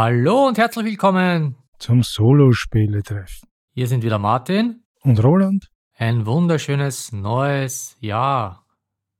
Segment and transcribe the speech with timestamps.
[0.00, 3.42] Hallo und herzlich willkommen zum Solo-Spiele-Treff.
[3.74, 5.72] Hier sind wieder Martin und Roland.
[5.96, 8.64] Ein wunderschönes neues Jahr.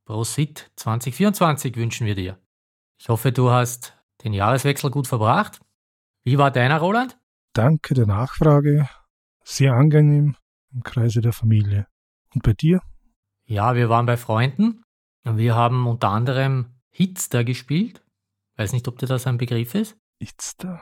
[0.05, 2.39] Prosit 2024 wünschen wir dir.
[2.97, 5.59] Ich hoffe, du hast den Jahreswechsel gut verbracht.
[6.23, 7.19] Wie war deiner, Roland?
[7.55, 8.89] Danke der Nachfrage.
[9.43, 10.37] Sehr angenehm
[10.73, 11.89] im Kreise der Familie.
[12.33, 12.83] Und bei dir?
[13.47, 14.85] Ja, wir waren bei Freunden
[15.25, 18.05] und wir haben unter anderem Hitster gespielt.
[18.57, 19.99] Weiß nicht, ob dir das ein Begriff ist.
[20.19, 20.81] Itster?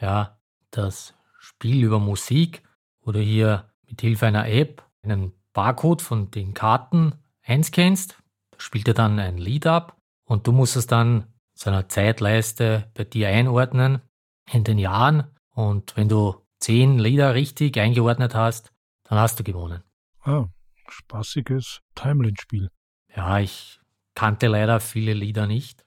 [0.00, 0.38] Ja,
[0.70, 2.62] das Spiel über Musik
[3.00, 8.18] oder hier mit Hilfe einer App einen Barcode von den Karten einscannst,
[8.50, 12.90] da spielt er dann ein Lied ab und du musst es dann zu einer Zeitleiste
[12.94, 14.02] bei dir einordnen
[14.50, 18.72] in den Jahren und wenn du zehn Lieder richtig eingeordnet hast,
[19.04, 19.82] dann hast du gewonnen.
[20.22, 20.46] Ah,
[20.88, 22.68] spaßiges Timeline-Spiel.
[23.14, 23.80] Ja, ich
[24.14, 25.84] kannte leider viele Lieder nicht.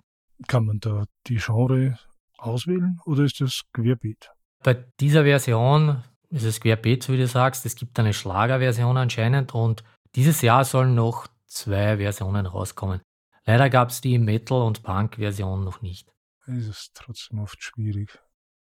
[0.47, 2.00] Kann man da die Genre
[2.42, 4.32] auswählen oder ist das querbeet?
[4.64, 7.66] Bei dieser Version ist es querbeet, so wie du sagst.
[7.66, 9.84] Es gibt eine Schlagerversion anscheinend und
[10.16, 13.02] dieses Jahr sollen noch zwei Versionen rauskommen.
[13.45, 16.08] Leider gab es die Metal- und Punk-Version noch nicht.
[16.45, 18.20] Es ist trotzdem oft schwierig.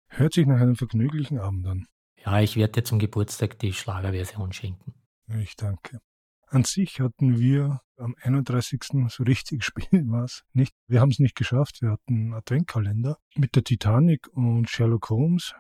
[0.09, 1.87] Hört sich nach einem vergnüglichen Abend an.
[2.25, 4.95] Ja, ich werde dir zum Geburtstag die Schlagerversion schenken.
[5.29, 6.01] Ich danke.
[6.49, 8.81] An sich hatten wir am 31.
[9.09, 10.75] so richtig spielen was nicht.
[10.89, 11.83] Wir haben es nicht geschafft.
[11.83, 15.55] Wir hatten einen Adventkalender mit der Titanic und Sherlock Holmes.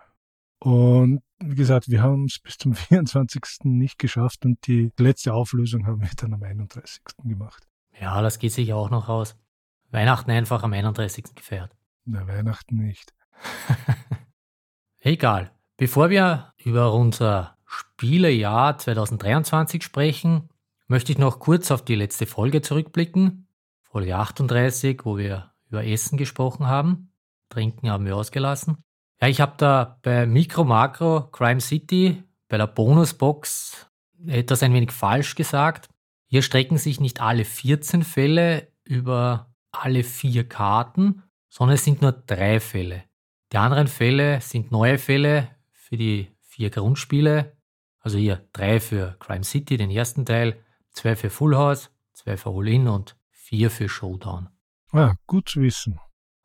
[0.59, 3.43] Und wie gesagt, wir haben es bis zum 24.
[3.65, 7.03] nicht geschafft und die letzte Auflösung haben wir dann am 31.
[7.25, 7.67] gemacht.
[7.99, 9.37] Ja, das geht sich auch noch aus.
[9.91, 11.35] Weihnachten einfach am 31.
[11.35, 11.75] gefeiert.
[12.05, 13.13] Na, Weihnachten nicht.
[15.01, 15.53] Egal.
[15.77, 20.50] Bevor wir über unser Spielejahr 2023 sprechen,
[20.91, 23.47] möchte ich noch kurz auf die letzte Folge zurückblicken.
[23.81, 27.13] Folge 38, wo wir über Essen gesprochen haben.
[27.49, 28.79] Trinken haben wir ausgelassen.
[29.23, 33.89] Ja, ich habe da bei Micro Macro Crime City bei der Bonusbox
[34.27, 35.89] etwas ein wenig falsch gesagt.
[36.27, 42.13] Hier strecken sich nicht alle 14 Fälle über alle vier Karten, sondern es sind nur
[42.13, 43.05] drei Fälle.
[43.53, 47.57] Die anderen Fälle sind neue Fälle für die vier Grundspiele.
[48.01, 52.51] Also hier drei für Crime City, den ersten Teil, zwei für Full House, zwei für
[52.51, 54.49] All-In und vier für Showdown.
[54.93, 55.99] Ah, gut zu wissen.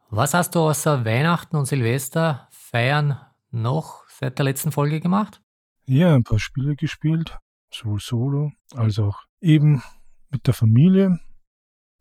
[0.09, 3.19] Was hast du außer Weihnachten und Silvester feiern
[3.51, 5.41] noch seit der letzten Folge gemacht?
[5.85, 7.37] Ja, ein paar Spiele gespielt,
[7.71, 9.83] sowohl solo als auch eben
[10.29, 11.19] mit der Familie.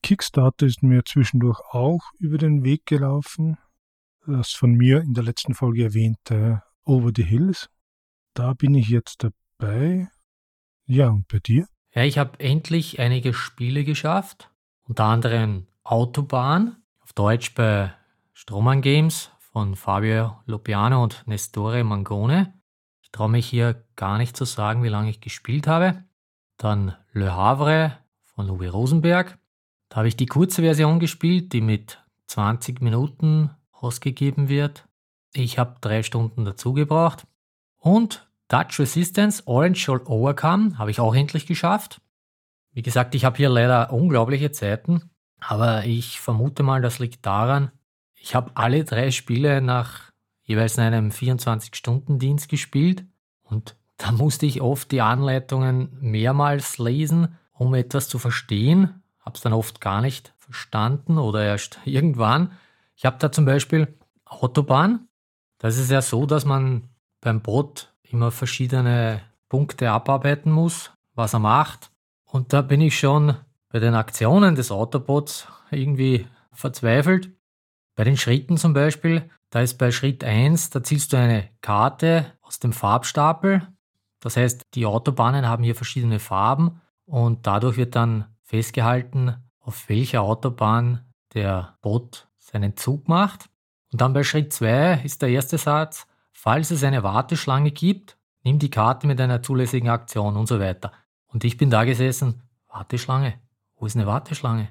[0.03, 3.59] Kickstarter ist mir zwischendurch auch über den Weg gelaufen.
[4.26, 7.69] Das von mir in der letzten Folge erwähnte Over the Hills.
[8.34, 10.09] Da bin ich jetzt dabei.
[10.87, 11.66] Ja, und bei dir?
[11.94, 14.50] Ja, ich habe endlich einige Spiele geschafft,
[14.82, 17.94] unter anderem Autobahn, auf Deutsch bei
[18.32, 22.53] Stroman Games von Fabio Lopiano und Nestore Mangone.
[23.00, 26.03] Ich traue mich hier gar nicht zu sagen, wie lange ich gespielt habe.
[26.56, 29.38] Dann Le Havre von Uwe Rosenberg.
[29.88, 34.88] Da habe ich die kurze Version gespielt, die mit 20 Minuten ausgegeben wird.
[35.32, 37.25] Ich habe drei Stunden dazu gebraucht.
[37.76, 42.00] Und Dutch Resistance Orange Shall Overcome habe ich auch endlich geschafft.
[42.72, 45.10] Wie gesagt, ich habe hier leider unglaubliche Zeiten,
[45.41, 47.71] aber ich vermute mal, das liegt daran,
[48.15, 50.10] ich habe alle drei Spiele nach
[50.43, 53.05] jeweils einem 24-Stunden-Dienst gespielt
[53.43, 59.03] und da musste ich oft die Anleitungen mehrmals lesen, um etwas zu verstehen.
[59.21, 62.53] Habe es dann oft gar nicht verstanden oder erst irgendwann.
[62.97, 65.09] Ich habe da zum Beispiel Autobahn.
[65.59, 66.88] Das ist ja so, dass man
[67.21, 71.91] beim Boot immer verschiedene Punkte abarbeiten muss, was er macht.
[72.25, 73.37] Und da bin ich schon
[73.71, 77.31] bei den Aktionen des Autobots irgendwie verzweifelt.
[77.97, 82.27] Bei den Schritten zum Beispiel, da ist bei Schritt 1, da ziehst du eine Karte
[82.43, 83.67] aus dem Farbstapel.
[84.21, 90.23] Das heißt, die Autobahnen haben hier verschiedene Farben und dadurch wird dann festgehalten, auf welcher
[90.23, 91.05] Autobahn
[91.35, 93.49] der Bot seinen Zug macht.
[93.93, 98.59] Und dann bei Schritt 2 ist der erste Satz, Falls es eine Warteschlange gibt, nimm
[98.59, 100.93] die Karte mit einer zulässigen Aktion und so weiter.
[101.27, 103.35] Und ich bin da gesessen, Warteschlange,
[103.77, 104.69] wo ist eine Warteschlange?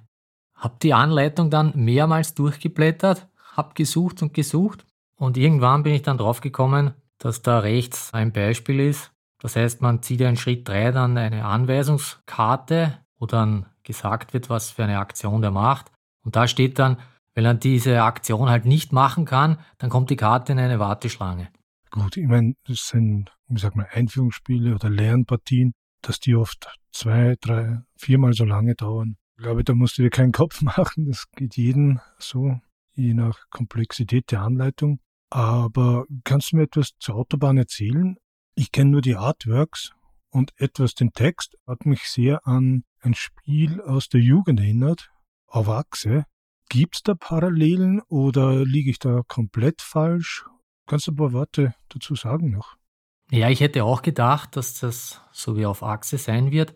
[0.54, 6.18] Hab die Anleitung dann mehrmals durchgeblättert, hab gesucht und gesucht und irgendwann bin ich dann
[6.18, 9.12] draufgekommen, dass da rechts ein Beispiel ist.
[9.40, 14.50] Das heißt, man zieht ja in Schritt 3 dann eine Anweisungskarte, wo dann gesagt wird,
[14.50, 15.92] was für eine Aktion der macht.
[16.24, 16.98] Und da steht dann,
[17.36, 21.50] wenn er diese Aktion halt nicht machen kann, dann kommt die Karte in eine Warteschlange.
[21.90, 27.36] Gut, ich meine, das sind, wie sagt man, Einführungsspiele oder Lernpartien, dass die oft zwei,
[27.40, 29.16] drei, viermal so lange dauern.
[29.38, 31.06] Ich glaube, da musst du dir keinen Kopf machen.
[31.08, 32.60] Das geht jeden so,
[32.96, 35.00] je nach Komplexität der Anleitung.
[35.30, 38.18] Aber kannst du mir etwas zur Autobahn erzählen?
[38.56, 39.92] Ich kenne nur die Artworks
[40.30, 45.12] und etwas den Text hat mich sehr an ein Spiel aus der Jugend erinnert,
[45.48, 46.26] auf Achse.
[46.74, 50.44] Gibt's da Parallelen oder liege ich da komplett falsch?
[50.88, 52.78] Kannst du ein paar Worte dazu sagen noch?
[53.30, 56.74] Ja, ich hätte auch gedacht, dass das so wie auf Achse sein wird.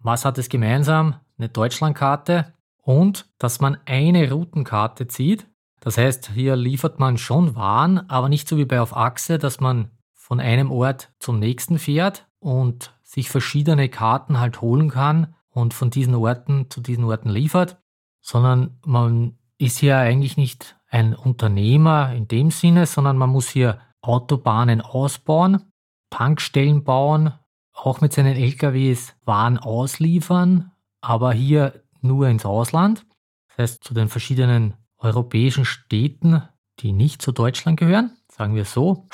[0.00, 1.16] Was hat es gemeinsam?
[1.36, 5.46] Eine Deutschlandkarte und dass man eine Routenkarte zieht.
[5.78, 9.60] Das heißt, hier liefert man schon Waren, aber nicht so wie bei auf Achse, dass
[9.60, 15.74] man von einem Ort zum nächsten fährt und sich verschiedene Karten halt holen kann und
[15.74, 17.76] von diesen Orten zu diesen Orten liefert,
[18.24, 23.80] sondern man ist hier eigentlich nicht ein Unternehmer in dem Sinne, sondern man muss hier
[24.00, 25.70] Autobahnen ausbauen,
[26.10, 27.34] Tankstellen bauen,
[27.74, 30.72] auch mit seinen LKWs Waren ausliefern,
[31.02, 33.04] aber hier nur ins Ausland,
[33.48, 36.42] das heißt zu den verschiedenen europäischen Städten,
[36.80, 39.06] die nicht zu Deutschland gehören, sagen wir so.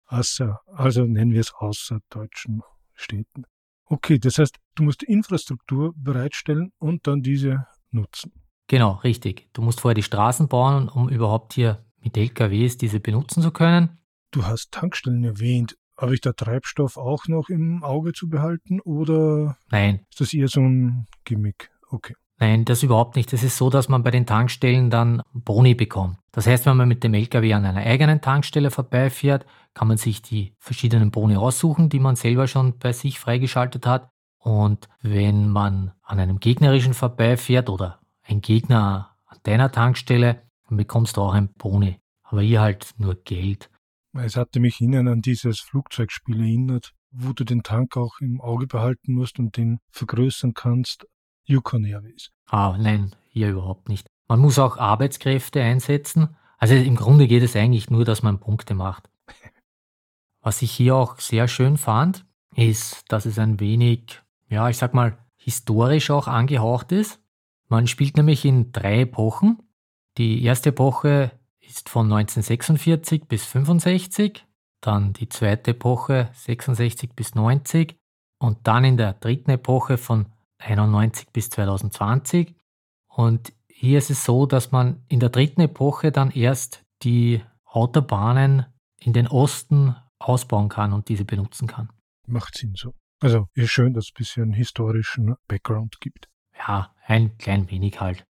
[0.05, 2.61] Außer, also nennen wir es außerdeutschen
[2.93, 3.45] Städten.
[3.89, 8.33] Okay, das heißt, du musst Infrastruktur bereitstellen und dann diese nutzen.
[8.67, 9.47] Genau, richtig.
[9.53, 13.97] Du musst vorher die Straßen bauen, um überhaupt hier mit LKWs diese benutzen zu können.
[14.31, 15.77] Du hast Tankstellen erwähnt.
[15.97, 20.05] Habe ich da Treibstoff auch noch im Auge zu behalten oder Nein.
[20.11, 21.71] ist das eher so ein Gimmick?
[21.89, 22.13] Okay.
[22.39, 23.33] Nein, das überhaupt nicht.
[23.33, 26.17] Es ist so, dass man bei den Tankstellen dann Boni bekommt.
[26.31, 30.21] Das heißt, wenn man mit dem LKW an einer eigenen Tankstelle vorbeifährt, kann man sich
[30.21, 34.09] die verschiedenen Boni aussuchen, die man selber schon bei sich freigeschaltet hat.
[34.37, 41.17] Und wenn man an einem gegnerischen vorbeifährt oder ein Gegner an deiner Tankstelle, dann bekommst
[41.17, 41.99] du auch ein Boni.
[42.21, 43.69] Aber hier halt nur Geld.
[44.13, 48.67] Es hatte mich innen an dieses Flugzeugspiel erinnert, wo du den Tank auch im Auge
[48.67, 51.05] behalten musst und den vergrößern kannst.
[51.47, 52.31] Yukon Airways.
[52.45, 54.07] Ah, nein, hier überhaupt nicht.
[54.27, 56.35] Man muss auch Arbeitskräfte einsetzen.
[56.57, 59.09] Also im Grunde geht es eigentlich nur, dass man Punkte macht.
[60.41, 64.93] Was ich hier auch sehr schön fand, ist, dass es ein wenig, ja, ich sag
[64.93, 67.21] mal, historisch auch angehaucht ist.
[67.69, 69.63] Man spielt nämlich in drei Epochen.
[70.17, 74.45] Die erste Epoche ist von 1946 bis 65,
[74.81, 77.97] dann die zweite Epoche 66 bis 90
[78.39, 80.27] und dann in der dritten Epoche von
[80.59, 82.55] 91 bis 2020.
[83.07, 88.65] Und hier ist es so, dass man in der dritten Epoche dann erst die Autobahnen
[88.99, 91.89] in den Osten ausbauen kann und diese benutzen kann.
[92.25, 92.93] Macht Sinn so.
[93.19, 96.27] Also ist schön, dass es ein bisschen historischen Background gibt.
[96.57, 98.25] Ja, ein klein wenig halt.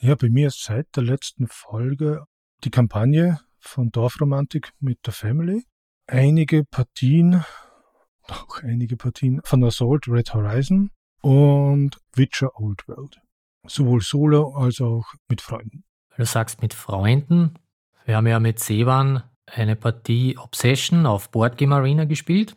[0.00, 2.24] Ja, bei mir ist seit der letzten Folge
[2.64, 5.64] die Kampagne von Dorfromantik mit der Family.
[6.06, 7.44] Einige Partien,
[8.22, 13.20] auch einige Partien von Assault Red Horizon und Witcher Old World.
[13.66, 15.84] Sowohl solo als auch mit Freunden.
[16.16, 17.54] Du sagst mit Freunden.
[18.04, 22.56] Wir haben ja mit Sevan eine Partie Obsession auf Boardgame Arena gespielt.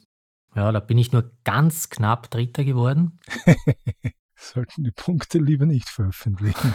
[0.55, 3.19] Ja, da bin ich nur ganz knapp Dritter geworden.
[4.35, 6.73] Sollten die Punkte lieber nicht veröffentlichen.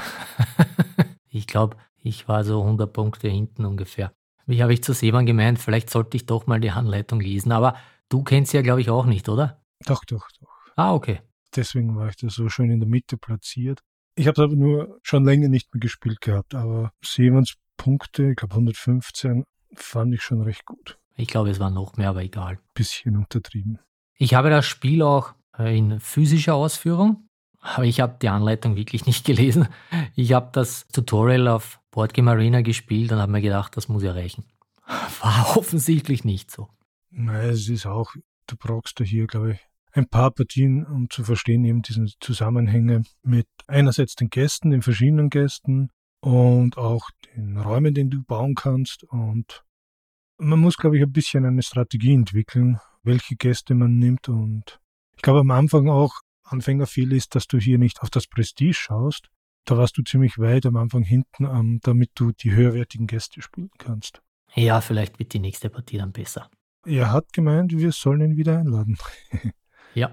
[1.28, 4.12] ich glaube, ich war so 100 Punkte hinten ungefähr.
[4.46, 7.52] Wie habe ich zu Sevan gemeint, vielleicht sollte ich doch mal die Anleitung lesen.
[7.52, 7.76] Aber
[8.08, 9.60] du kennst sie ja, glaube ich, auch nicht, oder?
[9.84, 10.48] Doch, doch, doch.
[10.76, 11.20] Ah, okay.
[11.54, 13.80] Deswegen war ich da so schön in der Mitte platziert.
[14.16, 18.36] Ich habe es aber nur schon länger nicht mehr gespielt gehabt, aber Sevens Punkte, ich
[18.36, 20.98] glaube 115, fand ich schon recht gut.
[21.16, 22.58] Ich glaube, es war noch mehr, aber egal.
[22.74, 23.78] Bisschen untertrieben.
[24.14, 27.28] Ich habe das Spiel auch äh, in physischer Ausführung,
[27.60, 29.68] aber ich habe die Anleitung wirklich nicht gelesen.
[30.14, 34.12] Ich habe das Tutorial auf Boardgame Arena gespielt und habe mir gedacht, das muss ja
[34.12, 34.44] reichen.
[35.20, 36.68] War offensichtlich nicht so.
[37.10, 38.12] Nein, es ist auch,
[38.46, 39.60] du brauchst da hier, glaube ich,
[39.96, 45.30] ein paar Partien, um zu verstehen eben diese Zusammenhänge mit einerseits den Gästen, den verschiedenen
[45.30, 49.04] Gästen und auch den Räumen, den du bauen kannst.
[49.04, 49.64] Und
[50.38, 54.28] man muss, glaube ich, ein bisschen eine Strategie entwickeln, welche Gäste man nimmt.
[54.28, 54.80] Und
[55.16, 59.28] ich glaube am Anfang auch Anfängerfehler ist, dass du hier nicht auf das Prestige schaust.
[59.64, 63.70] Da warst du ziemlich weit am Anfang hinten, um, damit du die höherwertigen Gäste spielen
[63.78, 64.22] kannst.
[64.54, 66.48] Ja, vielleicht wird die nächste Partie dann besser.
[66.84, 68.96] Er hat gemeint, wir sollen ihn wieder einladen.
[69.96, 70.12] Ja.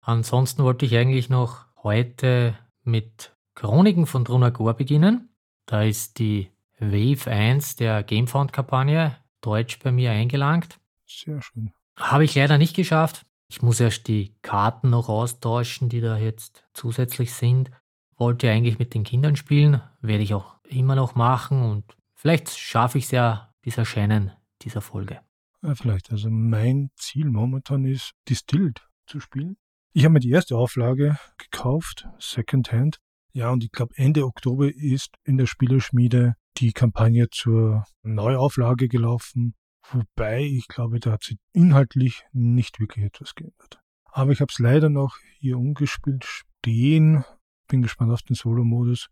[0.00, 5.28] Ansonsten wollte ich eigentlich noch heute mit Chroniken von Drunagor beginnen.
[5.66, 10.78] Da ist die Wave 1 der Gamefound-Kampagne Deutsch bei mir eingelangt.
[11.06, 11.72] Sehr schön.
[11.96, 13.26] Habe ich leider nicht geschafft.
[13.48, 17.70] Ich muss erst die Karten noch austauschen, die da jetzt zusätzlich sind.
[18.16, 22.98] Wollte eigentlich mit den Kindern spielen, werde ich auch immer noch machen und vielleicht schaffe
[22.98, 25.20] ich es ja bis Erscheinen dieser Folge.
[25.62, 26.12] Ja, vielleicht.
[26.12, 29.56] Also mein Ziel momentan ist Distilled zu spielen.
[29.92, 32.98] Ich habe mir die erste Auflage gekauft, Secondhand.
[33.32, 39.54] Ja, und ich glaube, Ende Oktober ist in der Spielerschmiede die Kampagne zur Neuauflage gelaufen,
[39.90, 43.80] wobei ich glaube, da hat sich inhaltlich nicht wirklich etwas geändert.
[44.04, 47.24] Aber ich habe es leider noch hier umgespielt stehen.
[47.66, 49.08] Bin gespannt auf den Solo-Modus.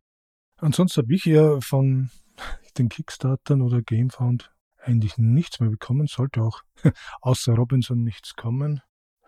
[0.58, 2.10] Ansonsten habe ich ja von
[2.78, 6.06] den Kickstartern oder Gamefound eigentlich nichts mehr bekommen.
[6.06, 6.62] Sollte auch
[7.20, 8.80] außer Robinson nichts kommen.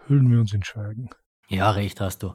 [0.06, 1.08] Hüllen wir uns in Schweigen.
[1.49, 2.34] Ja, recht hast du.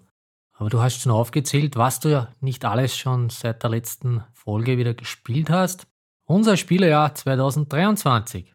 [0.54, 4.78] Aber du hast schon aufgezählt, was du ja nicht alles schon seit der letzten Folge
[4.78, 5.88] wieder gespielt hast.
[6.26, 8.54] Unser Spielejahr 2023.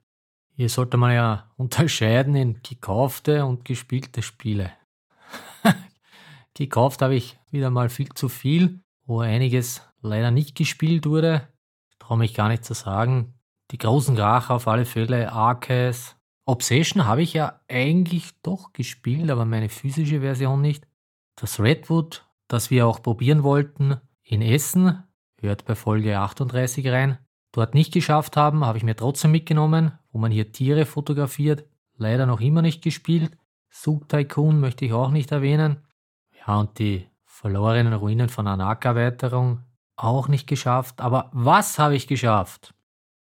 [0.57, 4.73] Hier sollte man ja unterscheiden in gekaufte und gespielte Spiele.
[6.55, 11.49] Gekauft habe ich wieder mal viel zu viel, wo einiges leider nicht gespielt wurde.
[11.91, 13.35] Ich traue mich gar nicht zu sagen.
[13.71, 16.17] Die großen Kracher auf alle Fälle, Arceus.
[16.47, 20.87] Obsession habe ich ja eigentlich doch gespielt, aber meine physische Version nicht.
[21.37, 25.03] Das Redwood, das wir auch probieren wollten, in Essen,
[25.41, 27.19] hört bei Folge 38 rein.
[27.53, 31.65] Dort nicht geschafft haben, habe ich mir trotzdem mitgenommen, wo man hier Tiere fotografiert.
[31.97, 33.37] Leider noch immer nicht gespielt.
[33.71, 35.79] Sug Tycoon möchte ich auch nicht erwähnen.
[36.47, 39.61] Ja, und die verlorenen Ruinen von Anak-Erweiterung
[39.97, 41.01] auch nicht geschafft.
[41.01, 42.75] Aber was habe ich geschafft?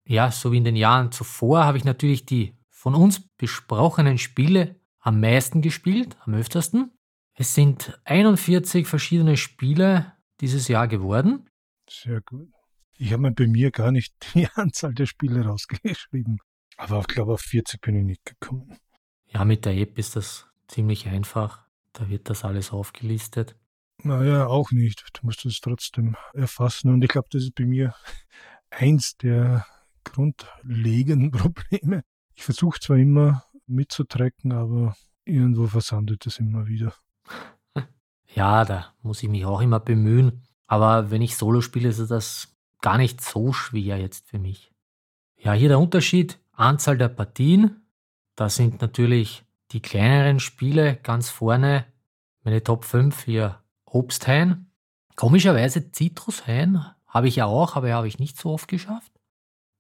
[0.07, 2.56] Ja, so wie in den Jahren zuvor habe ich natürlich die
[2.87, 6.93] von uns besprochenen Spiele am meisten gespielt, am öftersten.
[7.35, 11.51] Es sind 41 verschiedene Spiele dieses Jahr geworden.
[11.91, 12.49] Sehr gut.
[12.97, 16.39] Ich habe mir bei mir gar nicht die Anzahl der Spiele rausgeschrieben.
[16.77, 18.79] Aber ich glaube, auf 40 bin ich nicht gekommen.
[19.27, 21.67] Ja, mit der App ist das ziemlich einfach.
[21.93, 23.57] Da wird das alles aufgelistet.
[24.05, 25.05] Naja, auch nicht.
[25.13, 26.91] Du musst es trotzdem erfassen.
[26.91, 27.97] Und ich glaube, das ist bei mir
[28.71, 29.67] eins der
[30.05, 32.05] grundlegenden Probleme.
[32.37, 36.95] Ich versuche zwar immer mitzutrecken, aber irgendwo versandet es immer wieder.
[38.35, 40.43] Ja, da muss ich mich auch immer bemühen.
[40.67, 44.71] Aber wenn ich Solo spiele, ist das gar nicht so schwer jetzt für mich.
[45.39, 47.87] Ja, hier der Unterschied, Anzahl der Partien.
[48.35, 51.87] Da sind natürlich die kleineren Spiele ganz vorne.
[52.45, 54.71] Meine Top 5 hier Obsthain.
[55.15, 59.13] Komischerweise Zitrushain habe ich ja auch, aber habe ich nicht so oft geschafft.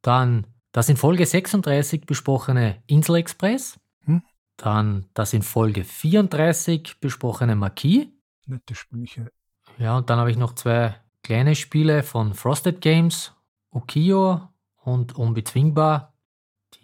[0.01, 3.80] Dann das in Folge 36 besprochene Insel Express.
[4.04, 4.23] Hm?
[4.59, 8.09] Dann das in Folge 34 besprochene Marquis.
[8.45, 9.30] Nette Spielchen.
[9.78, 13.33] Ja, und dann habe ich noch zwei kleine Spiele von Frosted Games,
[13.73, 14.50] Ukio
[14.83, 16.12] und Unbezwingbar.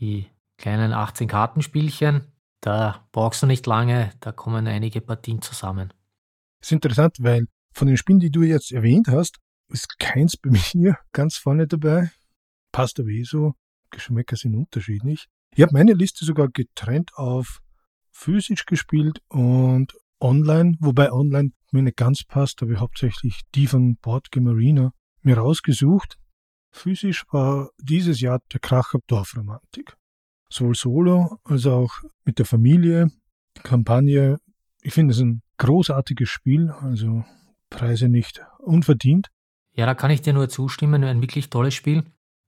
[0.00, 2.22] Die kleinen 18 Kartenspielchen.
[2.62, 5.92] Da brauchst du nicht lange, da kommen einige Partien zusammen.
[6.60, 7.44] Das ist interessant, weil
[7.74, 9.36] von den Spielen, die du jetzt erwähnt hast,
[9.68, 12.10] ist keins bei mir ganz vorne dabei.
[12.72, 13.52] Passt aber eh so.
[13.92, 15.28] Geschmäcker sind unterschiedlich.
[15.54, 17.60] Ich habe meine Liste sogar getrennt auf
[18.10, 23.96] physisch gespielt und online, wobei online mir nicht ganz passt, habe ich hauptsächlich die von
[23.96, 26.16] Boardgame Arena mir rausgesucht.
[26.70, 29.94] Physisch war dieses Jahr der Kracher Dorfromantik.
[30.48, 31.92] Sowohl solo als auch
[32.24, 33.08] mit der Familie.
[33.62, 34.38] Kampagne,
[34.80, 37.24] ich finde es ein großartiges Spiel, also
[37.70, 39.28] Preise nicht unverdient.
[39.74, 42.04] Ja, da kann ich dir nur zustimmen, ein wirklich tolles Spiel.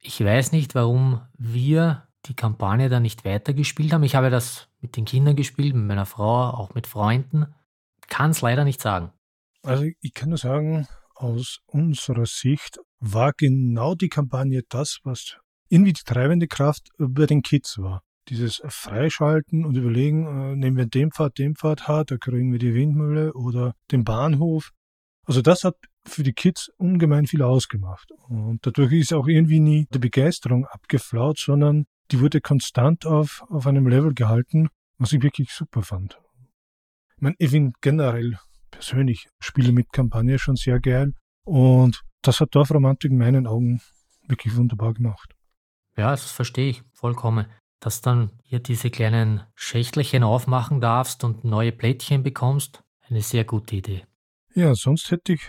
[0.06, 4.02] Ich weiß nicht, warum wir die Kampagne dann nicht weitergespielt haben.
[4.02, 7.46] Ich habe das mit den Kindern gespielt, mit meiner Frau, auch mit Freunden.
[8.08, 9.12] Kann es leider nicht sagen.
[9.62, 15.94] Also ich kann nur sagen, aus unserer Sicht war genau die Kampagne das, was irgendwie
[15.94, 18.02] die treibende Kraft bei den Kids war.
[18.28, 22.58] Dieses Freischalten und überlegen, äh, nehmen wir den Pfad, den Pfad, ha, da kriegen wir
[22.58, 24.70] die Windmühle oder den Bahnhof.
[25.26, 28.10] Also das hat für die Kids ungemein viel ausgemacht.
[28.28, 33.66] Und dadurch ist auch irgendwie nie die Begeisterung abgeflaut, sondern die wurde konstant auf, auf
[33.66, 34.68] einem Level gehalten,
[34.98, 36.18] was ich wirklich super fand.
[37.16, 38.38] Ich meine, ich finde generell
[38.70, 41.12] persönlich Spiele mit Kampagne schon sehr geil
[41.44, 43.80] und das hat Dorfromantik in meinen Augen
[44.28, 45.34] wirklich wunderbar gemacht.
[45.96, 47.46] Ja, das verstehe ich vollkommen.
[47.80, 53.76] Dass dann hier diese kleinen Schächtelchen aufmachen darfst und neue Plättchen bekommst, eine sehr gute
[53.76, 54.06] Idee.
[54.54, 55.42] Ja, sonst hätte ich,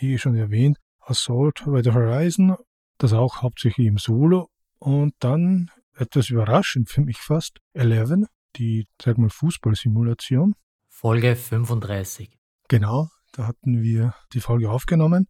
[0.00, 2.56] wie schon erwähnt, Assault Red Horizon,
[2.98, 8.26] das auch hauptsächlich im Solo und dann etwas überraschend für mich fast, Eleven,
[8.56, 10.54] die, sag mal, Fußballsimulation.
[10.88, 12.38] Folge 35.
[12.68, 15.26] Genau, da hatten wir die Folge aufgenommen.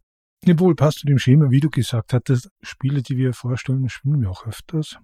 [0.47, 4.31] Obwohl, passt zu dem Schema, wie du gesagt hattest, Spiele, die wir vorstellen, spielen wir
[4.31, 4.97] auch öfters.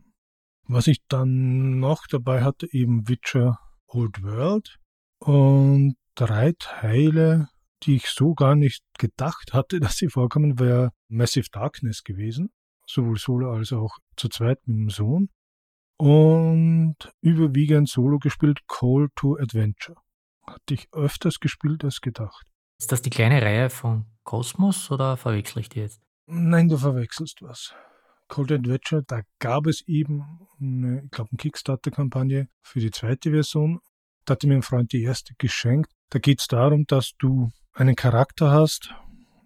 [0.63, 4.77] Was ich dann noch dabei hatte, eben Witcher Old World
[5.19, 7.49] und drei Teile,
[7.83, 12.49] die ich so gar nicht gedacht hatte, dass sie vorkommen, wäre Massive Darkness gewesen,
[12.85, 15.29] sowohl solo als auch zu zweit mit dem Sohn.
[15.99, 19.97] Und überwiegend solo gespielt Call to Adventure.
[20.45, 22.45] Hatte ich öfters gespielt als gedacht.
[22.79, 25.99] Ist das die kleine Reihe von Kosmos oder verwechsel ich die jetzt?
[26.27, 27.73] Nein, du verwechselst was.
[28.27, 33.79] Cold Adventure, da gab es eben, eine, ich glaube, eine Kickstarter-Kampagne für die zweite Version.
[34.25, 35.89] Da hatte mir ein Freund die erste geschenkt.
[36.09, 38.93] Da geht es darum, dass du einen Charakter hast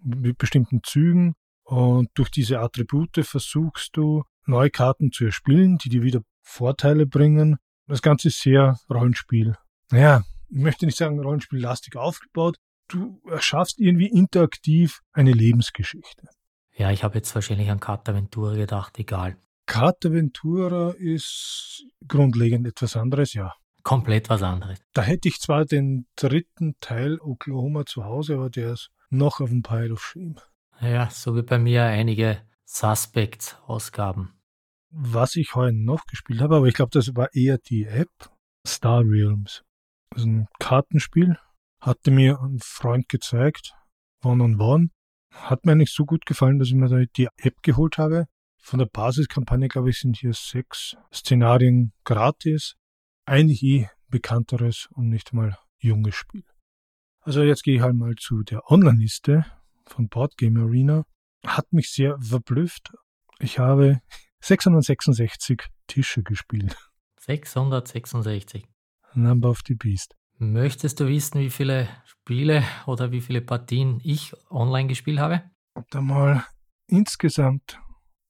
[0.02, 1.34] mit bestimmten Zügen
[1.64, 7.58] und durch diese Attribute versuchst du, neue Karten zu erspielen, die dir wieder Vorteile bringen.
[7.86, 9.56] Das Ganze ist sehr Rollenspiel.
[9.90, 12.56] Naja, ich möchte nicht sagen Rollenspiellastig aufgebaut.
[12.88, 16.26] Du erschaffst irgendwie interaktiv eine Lebensgeschichte.
[16.74, 19.36] Ja, ich habe jetzt wahrscheinlich an Carta Ventura gedacht, egal.
[19.66, 23.54] Carta Ventura ist grundlegend etwas anderes, ja.
[23.82, 24.80] Komplett was anderes.
[24.92, 29.50] Da hätte ich zwar den dritten Teil Oklahoma zu Hause, aber der ist noch auf
[29.50, 30.36] dem Pile of Shame.
[30.80, 34.40] Ja, so wie bei mir einige Suspects-Ausgaben.
[34.90, 38.10] Was ich heute noch gespielt habe, aber ich glaube, das war eher die App
[38.66, 39.62] Star Realms.
[40.10, 41.38] Das ist ein Kartenspiel.
[41.80, 43.74] Hatte mir ein Freund gezeigt,
[44.22, 44.88] One on One.
[45.32, 48.26] Hat mir nicht so gut gefallen, dass ich mir da die App geholt habe.
[48.58, 52.76] Von der Basiskampagne, glaube ich, sind hier sechs Szenarien gratis.
[53.24, 56.44] Eigentlich eh bekannteres und nicht mal junges Spiel.
[57.20, 59.46] Also jetzt gehe ich halt mal zu der Online-Liste
[59.86, 61.04] von Boardgame Arena.
[61.46, 62.92] Hat mich sehr verblüfft.
[63.38, 64.00] Ich habe
[64.40, 66.76] 666 Tische gespielt.
[67.20, 68.66] 666.
[69.14, 70.14] Number of the Beast.
[70.38, 75.42] Möchtest du wissen, wie viele Spiele oder wie viele Partien ich online gespielt habe?
[75.90, 76.44] Da mal
[76.88, 77.78] insgesamt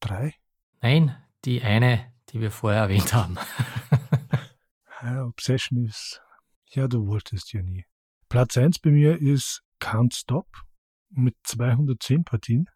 [0.01, 0.35] drei?
[0.83, 3.39] Nein, die eine, die wir vorher erwähnt haben.
[5.03, 6.23] ja, Obsession ist,
[6.71, 7.85] ja, du wolltest ja nie.
[8.29, 10.47] Platz 1 bei mir ist Can't Stop
[11.11, 12.67] mit 210 Partien.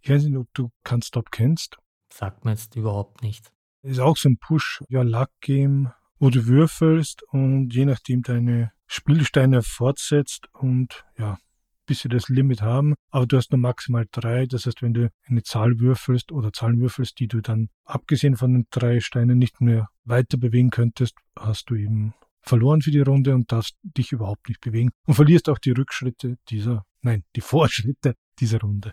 [0.00, 1.78] Ich weiß nicht, ob du Can't Stop kennst.
[2.12, 3.50] Sagt mir jetzt überhaupt nicht.
[3.82, 11.04] Ist auch so ein Push-Luck-Game, wo du würfelst und je nachdem deine Spielsteine fortsetzt und
[11.16, 11.38] ja,
[11.86, 12.94] bis sie das Limit haben.
[13.10, 14.46] Aber du hast nur maximal drei.
[14.46, 18.52] Das heißt, wenn du eine Zahl würfelst oder Zahlen würfelst, die du dann abgesehen von
[18.52, 23.34] den drei Steinen nicht mehr weiter bewegen könntest, hast du eben verloren für die Runde
[23.34, 28.14] und darfst dich überhaupt nicht bewegen und verlierst auch die Rückschritte dieser, nein, die Fortschritte
[28.38, 28.92] dieser Runde.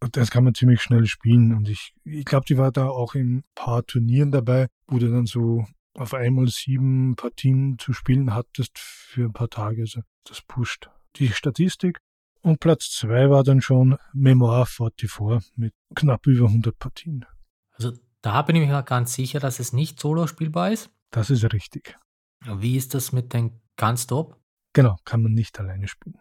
[0.00, 3.14] Und das kann man ziemlich schnell spielen und ich, ich glaube, die war da auch
[3.14, 8.34] in ein paar Turnieren dabei, wo du dann so auf einmal sieben Partien zu spielen
[8.34, 9.82] hattest für ein paar Tage.
[9.82, 12.00] Also das pusht die Statistik.
[12.44, 17.24] Und Platz zwei war dann schon Memoir 44 mit knapp über 100 Partien.
[17.72, 20.90] Also da bin ich mir ganz sicher, dass es nicht solo spielbar ist.
[21.10, 21.98] Das ist richtig.
[22.44, 24.38] Wie ist das mit den ganz top?
[24.74, 26.18] Genau, kann man nicht alleine spielen.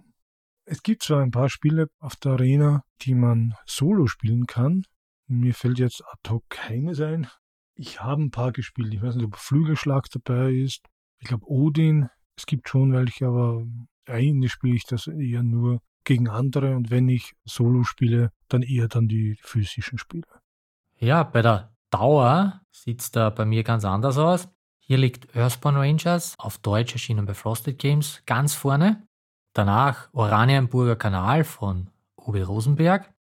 [0.64, 4.86] Es gibt zwar ein paar Spiele auf der Arena, die man solo spielen kann.
[5.28, 7.28] Mir fällt jetzt ad hoc keines ein.
[7.76, 8.94] Ich habe ein paar gespielt.
[8.94, 10.86] Ich weiß nicht, ob Flügelschlag dabei ist.
[11.20, 12.08] Ich glaube Odin.
[12.38, 13.66] Es gibt schon welche, aber
[14.06, 18.88] eigentlich spiele ich das eher nur gegen andere und wenn ich Solo spiele, dann eher
[18.88, 20.28] dann die physischen Spiele.
[20.98, 24.48] Ja, bei der Dauer sieht es da bei mir ganz anders aus.
[24.80, 29.08] Hier liegt Earthbound Rangers, auf Deutsch erschienen bei Frosted Games, ganz vorne.
[29.54, 33.14] Danach Oranienburger Kanal von Uwe Rosenberg.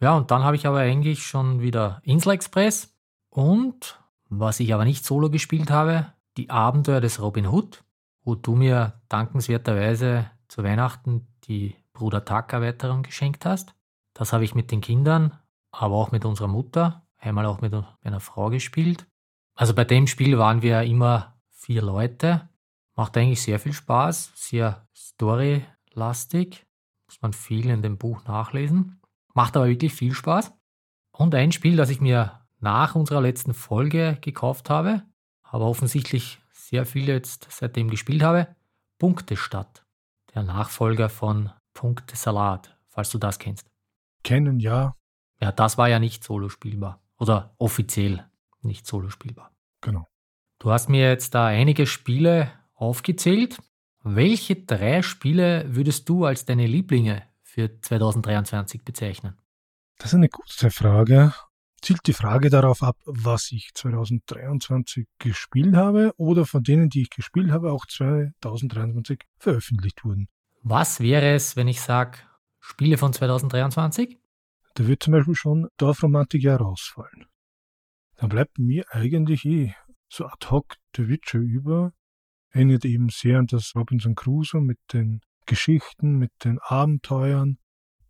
[0.00, 2.96] Ja, und dann habe ich aber eigentlich schon wieder Insel Express,
[3.36, 7.84] und, was ich aber nicht solo gespielt habe, die Abenteuer des Robin Hood,
[8.24, 13.74] wo du mir dankenswerterweise zu Weihnachten die Bruder Taka-Erweiterung geschenkt hast.
[14.14, 15.38] Das habe ich mit den Kindern,
[15.70, 19.06] aber auch mit unserer Mutter, einmal auch mit meiner Frau gespielt.
[19.54, 22.48] Also bei dem Spiel waren wir immer vier Leute.
[22.94, 26.66] Macht eigentlich sehr viel Spaß, sehr storylastig.
[27.06, 29.00] Muss man viel in dem Buch nachlesen.
[29.34, 30.52] Macht aber wirklich viel Spaß.
[31.12, 35.02] Und ein Spiel, das ich mir nach unserer letzten Folge gekauft habe,
[35.42, 38.48] aber offensichtlich sehr viel jetzt seitdem gespielt habe,
[38.98, 39.84] Punktestadt,
[40.34, 43.70] der Nachfolger von Punktesalat, falls du das kennst.
[44.24, 44.96] Kennen, ja.
[45.40, 48.24] Ja, das war ja nicht solo spielbar oder offiziell
[48.62, 49.52] nicht solo spielbar.
[49.82, 50.08] Genau.
[50.58, 53.58] Du hast mir jetzt da einige Spiele aufgezählt.
[54.02, 59.36] Welche drei Spiele würdest du als deine Lieblinge für 2023 bezeichnen?
[59.98, 61.32] Das ist eine gute Frage
[61.86, 67.10] zielt die Frage darauf ab, was ich 2023 gespielt habe oder von denen, die ich
[67.10, 70.28] gespielt habe, auch 2023 veröffentlicht wurden.
[70.68, 72.18] Was wäre es, wenn ich sage,
[72.58, 74.18] Spiele von 2023?
[74.74, 77.26] Da wird zum Beispiel schon Dorfromantik ja rausfallen.
[78.16, 79.76] Dann bleibt mir eigentlich eh
[80.08, 81.92] so ad hoc The Witcher über.
[82.50, 87.58] Erinnert eben sehr an das Robinson Crusoe mit den Geschichten, mit den Abenteuern.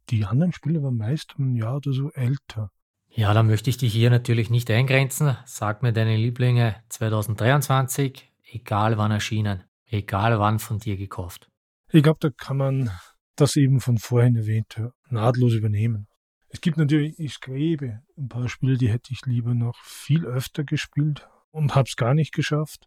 [0.09, 2.71] Die anderen Spiele waren meist ein Jahr oder so älter.
[3.11, 5.37] Ja, dann möchte ich dich hier natürlich nicht eingrenzen.
[5.45, 11.51] Sag mir deine Lieblinge 2023, egal wann erschienen, egal wann von dir gekauft.
[11.97, 12.91] Ich glaube, da kann man
[13.37, 16.09] das eben von vorhin erwähnte nahtlos übernehmen.
[16.49, 20.63] Es gibt natürlich, ich gräbe ein paar Spiele, die hätte ich lieber noch viel öfter
[20.63, 22.87] gespielt und habe es gar nicht geschafft.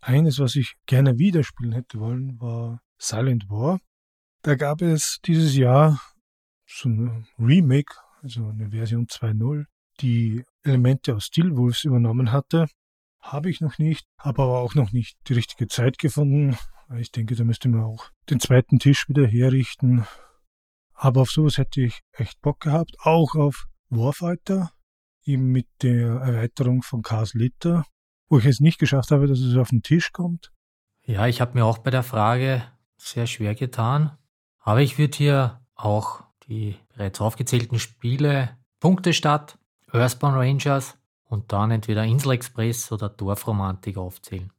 [0.00, 3.78] Eines, was ich gerne wieder spielen hätte wollen, war Silent War.
[4.40, 6.00] Da gab es dieses Jahr
[6.64, 9.66] so ein Remake, also eine Version 2.0,
[10.00, 12.68] die Elemente aus Steelwolves übernommen hatte.
[13.20, 16.56] Habe ich noch nicht, habe aber auch noch nicht die richtige Zeit gefunden.
[16.94, 20.06] Ich denke, da müsste man auch den zweiten Tisch wieder herrichten.
[20.94, 22.96] Aber auf sowas hätte ich echt Bock gehabt.
[23.00, 24.72] Auch auf Warfighter,
[25.24, 27.84] eben mit der Erweiterung von Cars Litter,
[28.28, 30.52] wo ich es nicht geschafft habe, dass es auf den Tisch kommt.
[31.02, 32.62] Ja, ich habe mir auch bei der Frage
[32.96, 34.16] sehr schwer getan.
[34.58, 39.58] Aber ich würde hier auch die bereits aufgezählten Spiele Punktestadt,
[39.92, 44.52] Earthbound Rangers und dann entweder Insel Express oder Dorfromantik aufzählen.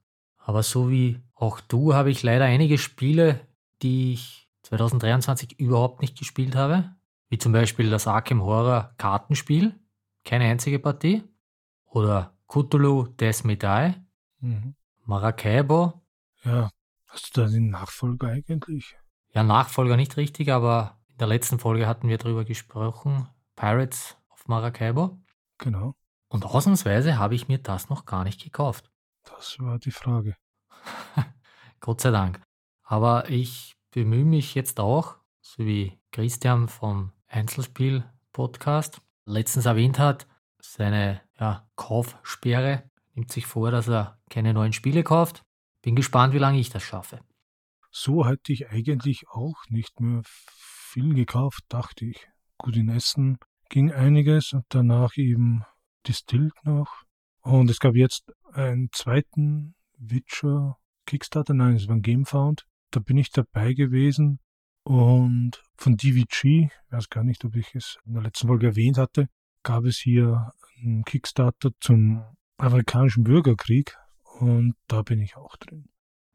[0.48, 3.46] Aber so wie auch du habe ich leider einige Spiele,
[3.82, 6.96] die ich 2023 überhaupt nicht gespielt habe,
[7.28, 9.78] wie zum Beispiel das Arkham Horror Kartenspiel,
[10.24, 11.22] keine einzige Partie,
[11.84, 13.94] oder Cthulhu Death Die,
[14.40, 14.76] mhm.
[15.04, 16.02] Maracaibo.
[16.46, 16.70] Ja,
[17.08, 18.96] hast du da den Nachfolger eigentlich?
[19.34, 24.48] Ja, Nachfolger nicht richtig, aber in der letzten Folge hatten wir darüber gesprochen, Pirates of
[24.48, 25.20] Maracaibo.
[25.58, 25.94] Genau.
[26.30, 28.90] Und ausnahmsweise habe ich mir das noch gar nicht gekauft.
[29.30, 30.36] Das war die Frage.
[31.80, 32.42] Gott sei Dank.
[32.84, 40.28] Aber ich bemühe mich jetzt auch, so wie Christian vom Einzelspiel-Podcast letztens erwähnt hat,
[40.60, 45.44] seine ja, Kaufsperre, nimmt sich vor, dass er keine neuen Spiele kauft.
[45.82, 47.20] Bin gespannt, wie lange ich das schaffe.
[47.92, 52.28] So hatte ich eigentlich auch nicht mehr viel gekauft, dachte ich.
[52.58, 53.38] Gut in Essen
[53.70, 55.64] ging einiges und danach eben
[56.08, 57.07] Distilled noch.
[57.48, 62.68] Und es gab jetzt einen zweiten Witcher Kickstarter, nein, es war ein Gamefound.
[62.92, 64.40] Da bin ich dabei gewesen
[64.84, 68.98] und von DVG, ich weiß gar nicht, ob ich es in der letzten Folge erwähnt
[68.98, 69.30] hatte,
[69.64, 72.22] gab es hier einen Kickstarter zum
[72.58, 73.96] amerikanischen Bürgerkrieg
[74.42, 75.88] und da bin ich auch drin.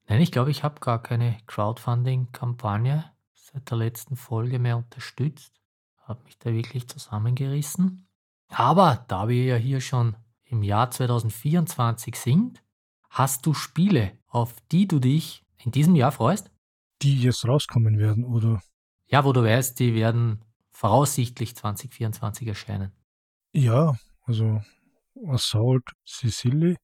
[0.09, 5.61] Nein, ich glaube, ich habe gar keine Crowdfunding-Kampagne seit der letzten Folge mehr unterstützt.
[5.99, 8.09] Habe mich da wirklich zusammengerissen.
[8.49, 10.17] Aber da wir ja hier schon
[10.53, 12.63] im Jahr 2024 sind,
[13.09, 16.51] hast du Spiele, auf die du dich in diesem Jahr freust?
[17.01, 18.63] Die jetzt rauskommen werden, oder?
[19.07, 22.93] Ja, wo du weißt, die werden voraussichtlich 2024 erscheinen.
[23.53, 24.63] Ja, also
[25.27, 26.77] Assault Sicily,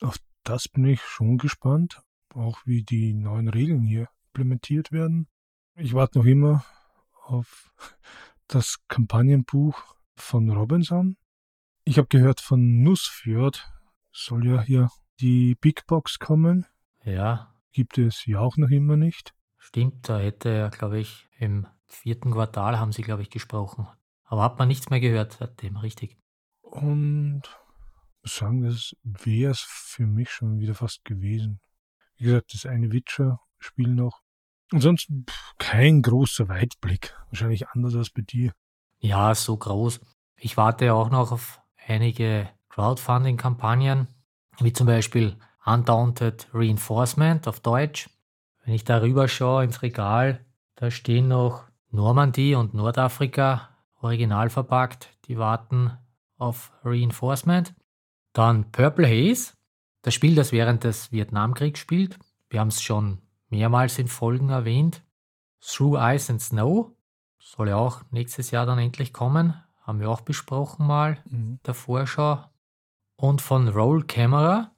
[0.00, 2.02] auf das bin ich schon gespannt,
[2.34, 5.28] auch wie die neuen Regeln hier implementiert werden.
[5.76, 6.64] Ich warte noch immer
[7.24, 7.72] auf
[8.48, 11.16] das Kampagnenbuch von Robinson.
[11.88, 13.70] Ich habe gehört von Nussfjord
[14.10, 16.66] soll ja hier die Big Box kommen.
[17.04, 17.54] Ja.
[17.70, 19.34] Gibt es ja auch noch immer nicht.
[19.56, 23.86] Stimmt, da hätte er, glaube ich, im vierten Quartal haben sie, glaube ich, gesprochen.
[24.24, 26.18] Aber hat man nichts mehr gehört seitdem, richtig.
[26.60, 27.42] Und
[28.24, 31.60] sagen, das wäre es für mich schon wieder fast gewesen.
[32.16, 34.22] Wie gesagt, das eine Witcher-Spiel noch.
[34.72, 37.16] Ansonsten pff, kein großer Weitblick.
[37.30, 38.52] Wahrscheinlich anders als bei dir.
[38.98, 40.00] Ja, so groß.
[40.34, 44.08] Ich warte auch noch auf einige Crowdfunding-Kampagnen,
[44.60, 48.08] wie zum Beispiel Undaunted Reinforcement auf Deutsch.
[48.64, 50.44] Wenn ich darüber schaue ins Regal,
[50.74, 53.70] da stehen noch Normandie und Nordafrika
[54.00, 55.92] original verpackt, die warten
[56.36, 57.74] auf Reinforcement.
[58.32, 59.54] Dann Purple Haze,
[60.02, 62.18] das Spiel, das während des Vietnamkriegs spielt.
[62.50, 65.02] Wir haben es schon mehrmals in Folgen erwähnt.
[65.60, 66.92] Through Ice and Snow
[67.38, 69.54] soll ja auch nächstes Jahr dann endlich kommen.
[69.86, 71.60] Haben wir auch besprochen mal mhm.
[71.64, 72.44] der Vorschau.
[73.14, 74.72] Und von Roll Camera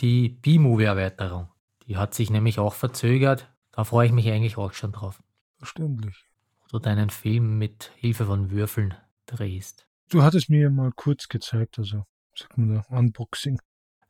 [0.00, 1.48] die B-Movie-Erweiterung.
[1.86, 3.52] Die hat sich nämlich auch verzögert.
[3.72, 5.22] Da freue ich mich eigentlich auch schon drauf.
[5.58, 6.24] Verständlich.
[6.62, 8.94] Wo du deinen Film mit Hilfe von Würfeln
[9.26, 9.86] drehst.
[10.08, 13.60] Du hattest mir mal kurz gezeigt, also sagt man da, Unboxing.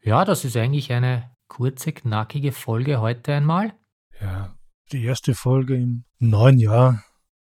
[0.03, 3.75] Ja, das ist eigentlich eine kurze, knackige Folge heute einmal.
[4.21, 4.55] Ja,
[4.93, 7.03] die erste Folge im neuen Jahr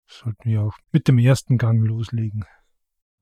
[0.07, 2.45] sollten wir auch mit dem ersten Gang loslegen.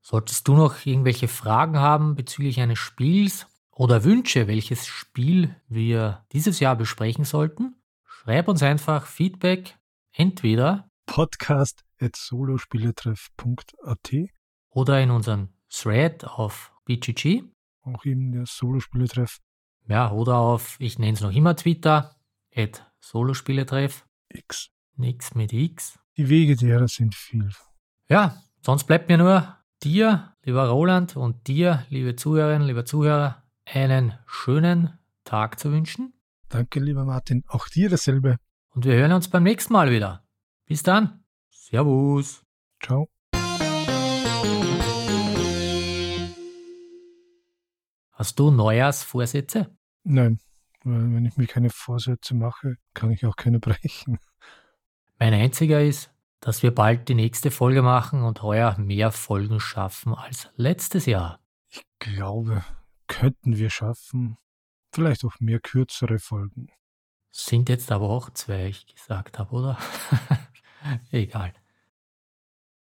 [0.02, 6.60] Solltest du noch irgendwelche Fragen haben bezüglich eines Spiels oder Wünsche, welches Spiel wir dieses
[6.60, 9.78] Jahr besprechen sollten, schreib uns einfach Feedback
[10.12, 14.14] entweder podcast at solospieletreff.at
[14.70, 17.44] oder in unseren Thread auf BGG.
[17.82, 19.38] Auch eben der Solospieletreff.
[19.88, 22.14] Ja, oder auf, ich nenne es noch immer Twitter,
[22.54, 24.06] at Solospieletreff.
[24.28, 24.70] X.
[24.96, 25.98] Nix mit X.
[26.16, 27.50] Die Wege derer sind viel.
[28.08, 34.14] Ja, sonst bleibt mir nur dir, lieber Roland, und dir, liebe Zuhörerinnen, lieber Zuhörer, einen
[34.26, 36.12] schönen Tag zu wünschen.
[36.48, 37.44] Danke, lieber Martin.
[37.46, 38.38] Auch dir dasselbe.
[38.70, 40.24] Und wir hören uns beim nächsten Mal wieder.
[40.66, 41.24] Bis dann.
[41.50, 42.44] Servus.
[42.82, 43.08] Ciao.
[48.12, 49.74] Hast du Neujahrsvorsätze?
[50.04, 50.40] Nein,
[50.84, 54.18] weil wenn ich mir keine Vorsätze mache, kann ich auch keine brechen.
[55.18, 56.10] Mein einziger ist,
[56.40, 61.40] dass wir bald die nächste Folge machen und heuer mehr Folgen schaffen als letztes Jahr.
[61.68, 62.64] Ich glaube,
[63.06, 64.38] könnten wir schaffen.
[64.92, 66.68] Vielleicht auch mehr kürzere Folgen.
[67.30, 69.78] Sind jetzt aber auch zwei, ich gesagt habe, oder?
[71.12, 71.52] Egal.